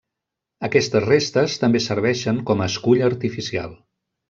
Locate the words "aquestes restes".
0.67-1.59